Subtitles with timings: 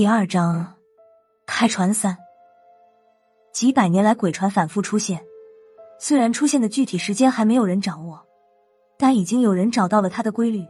[0.00, 0.76] 第二章，
[1.44, 2.16] 开船三。
[3.52, 5.22] 几百年来，鬼船反复出现，
[5.98, 8.18] 虽然出现的具体时间还没有人掌握，
[8.96, 10.66] 但已经有人找到了它的规律。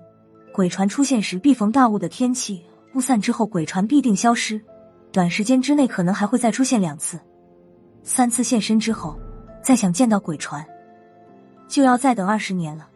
[0.52, 2.64] 鬼船出现时，必逢大雾的天气，
[2.96, 4.60] 雾散之后，鬼船必定消失，
[5.12, 7.16] 短时间之内可能还会再出现两次、
[8.02, 9.16] 三次现身之后，
[9.62, 10.66] 再想见到鬼船，
[11.68, 12.88] 就要再等二十年了。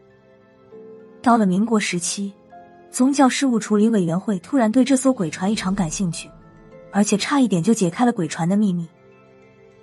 [1.22, 2.34] 到了民国时期。
[2.94, 6.30] 宗教事务处理委员会突然对这艘鬼船异常感兴趣，
[6.92, 8.88] 而且差一点就解开了鬼船的秘密。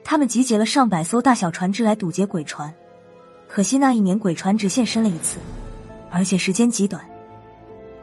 [0.02, 2.74] 他们集结了上百艘大小船只来堵截鬼船，
[3.50, 5.40] 可惜那一年鬼船只现身了一次，
[6.10, 7.04] 而且时间极短。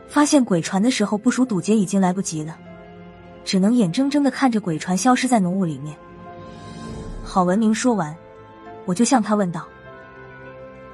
[0.06, 2.58] 发现鬼船的时候，部署堵截已经来不及了，
[3.46, 5.96] 只能眼睁睁的看着鬼船消失在浓雾里面。
[7.24, 8.14] 郝文明说完，
[8.84, 9.66] 我就向他问道：“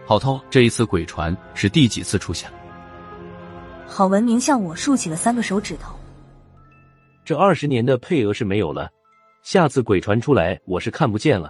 [0.07, 2.59] 郝涛，这一次鬼船是第几次出现了？”
[3.97, 5.95] 郝文明向我竖起了三个手指头。
[7.25, 8.91] 这二十年的配额是没有了，
[9.45, 11.49] 下次鬼船出来我是看不见了。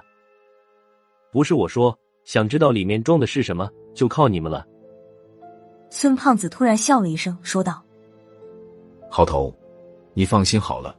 [1.33, 4.63] 不是我说，想知道里面装的是什么，就靠你们了。
[5.89, 7.83] 孙胖子突然笑了一声，说道
[9.09, 9.51] ：“郝头，
[10.13, 10.95] 你放心好了。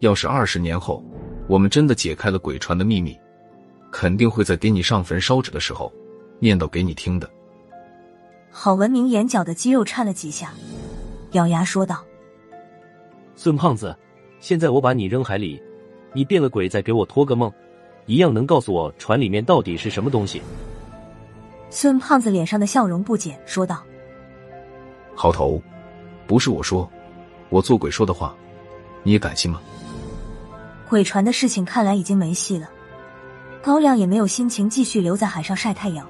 [0.00, 1.00] 要是二十年后
[1.46, 3.16] 我们真的解开了鬼船的秘密，
[3.92, 5.92] 肯定会在给你上坟烧纸的时候
[6.40, 7.30] 念叨给你听的。”
[8.64, 10.54] 郝文明眼角的肌肉颤了几下，
[11.32, 12.02] 咬牙说道
[13.36, 13.94] ：“孙胖子，
[14.40, 15.62] 现在我把你扔海里，
[16.14, 17.52] 你变了鬼再给我托个梦，
[18.06, 20.40] 一样能告诉我船里面到底是什么东西。”
[21.68, 23.84] 孙胖子脸上的笑容不减，说道
[25.14, 25.60] ：“郝头，
[26.26, 26.90] 不是我说，
[27.50, 28.34] 我做鬼说的话，
[29.02, 29.60] 你也敢信吗？”
[30.88, 32.70] 鬼船的事情看来已经没戏了，
[33.62, 36.08] 高亮也没有心情继续留在海上晒太阳。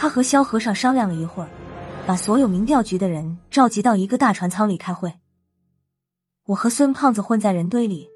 [0.00, 1.48] 他和萧和尚商量了一会儿，
[2.06, 5.12] 把所有民调局的人召集到一个大船舱里开会。
[6.46, 8.08] 我和孙胖子混在人堆里，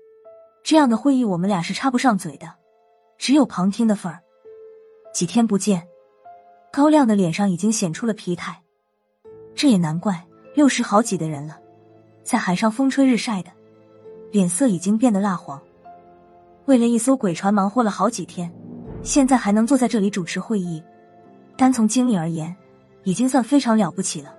[0.62, 2.54] 这样的会议我们俩是插不上嘴的，
[3.18, 4.20] 只有旁听的份儿。
[5.12, 5.88] 几天不见，
[6.72, 8.62] 高亮的脸上已经显出了疲态。
[9.52, 10.24] 这也难怪，
[10.54, 11.58] 六十好几的人了，
[12.22, 13.50] 在海上风吹日晒的，
[14.30, 15.60] 脸色已经变得蜡黄。
[16.66, 18.54] 为了一艘鬼船忙活了好几天，
[19.02, 20.80] 现在还能坐在这里主持会议。
[21.56, 22.54] 单从经历而言，
[23.04, 24.34] 已经算非常了不起了。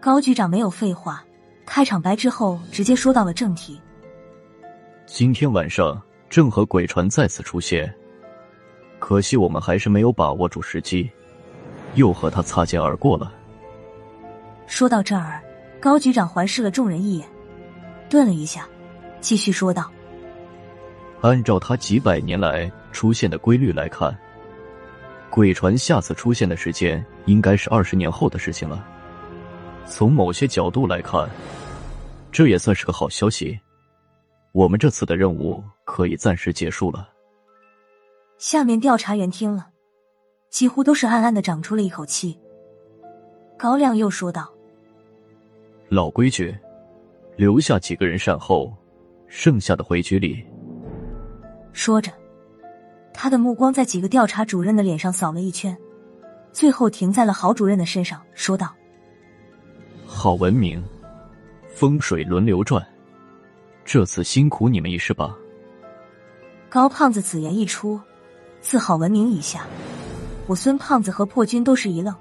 [0.00, 1.22] 高局长没有废话，
[1.66, 3.78] 开场白之后直接说到了正题。
[5.04, 7.92] 今天晚上正和鬼船再次出现，
[8.98, 11.10] 可惜我们还是没有把握住时机，
[11.96, 13.32] 又和他擦肩而过了。
[14.66, 15.42] 说到这儿，
[15.80, 17.28] 高局长环视了众人一眼，
[18.08, 18.66] 顿了一下，
[19.20, 19.90] 继续说道
[21.20, 24.16] ：“按照他几百年来出现的规律来看。”
[25.30, 28.84] 鬼船下次出现的时间应该是二十年后的事情了。
[29.86, 31.30] 从某些角度来看，
[32.32, 33.58] 这也算是个好消息。
[34.52, 37.08] 我们这次的任务可以暂时结束了。
[38.38, 39.68] 下面调查员听了，
[40.50, 42.36] 几乎都是暗暗的长出了一口气。
[43.56, 44.52] 高亮又说道
[45.88, 46.56] ：“老规矩，
[47.36, 48.74] 留下几个人善后，
[49.28, 50.44] 剩下的回局里。”
[51.72, 52.10] 说着。
[53.22, 55.76] 他的目光在几个调查主任的脸上扫了一圈，
[56.52, 58.74] 最后停在了郝主任的身上，说道
[60.08, 60.82] ：“郝文明，
[61.68, 62.82] 风水轮流转，
[63.84, 65.36] 这次辛苦你们一试吧。”
[66.70, 68.00] 高胖子此言一出，
[68.62, 69.66] 自郝文明以下，
[70.46, 72.16] 我孙胖子和破军都是一愣。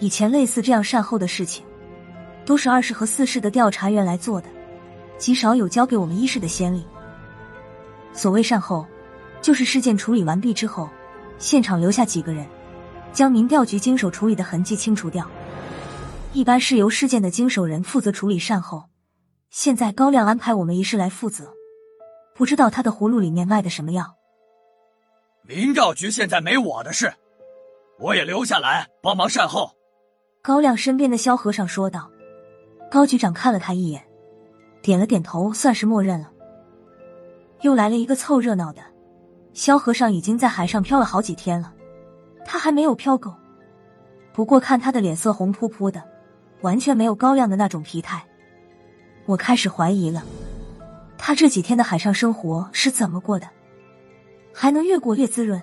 [0.00, 1.66] 以前类似这样善后的事情，
[2.46, 4.48] 都是二世和四世的调查员来做的，
[5.18, 6.82] 极少有交给我们一世的先例。
[8.14, 8.86] 所谓善后。
[9.42, 10.88] 就是事件处理完毕之后，
[11.36, 12.46] 现场留下几个人，
[13.12, 15.28] 将民调局经手处理的痕迹清除掉。
[16.32, 18.84] 一般是由事件的经手人负责处理善后。
[19.50, 21.52] 现在高亮安排我们一事来负责，
[22.34, 24.14] 不知道他的葫芦里面卖的什么药。
[25.42, 27.12] 民调局现在没我的事，
[27.98, 29.72] 我也留下来帮忙善后。
[30.40, 32.10] 高亮身边的萧和尚说道。
[32.90, 34.02] 高局长看了他一眼，
[34.82, 36.30] 点了点头，算是默认了。
[37.62, 38.91] 又来了一个凑热闹的。
[39.54, 41.72] 萧和尚已经在海上漂了好几天了，
[42.44, 43.34] 他还没有漂够。
[44.32, 46.02] 不过看他的脸色红扑扑的，
[46.62, 48.24] 完全没有高亮的那种疲态。
[49.26, 50.24] 我开始怀疑了，
[51.18, 53.46] 他这几天的海上生活是怎么过的，
[54.54, 55.62] 还能越过越滋润？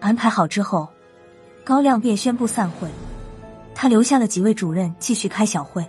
[0.00, 0.88] 安排好之后，
[1.64, 2.88] 高亮便宣布散会，
[3.74, 5.84] 他留下了几位主任继续开小会，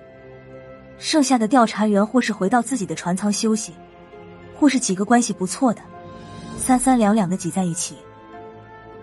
[0.97, 3.73] 剩下的调查员或是回到自己的船舱休息，
[4.59, 5.81] 或是几个关系不错的。
[6.57, 7.95] 三三两两的挤在一起，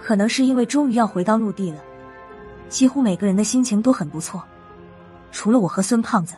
[0.01, 1.79] 可能是因为终于要回到陆地了，
[2.69, 4.43] 几乎每个人的心情都很不错，
[5.31, 6.35] 除了我和孙胖子。